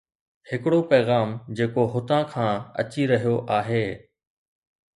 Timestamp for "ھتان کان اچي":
1.93-3.01